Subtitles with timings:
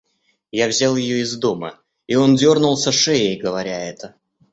[0.51, 4.15] Я взял ее из дома,— и он дернулся шеей, говоря это.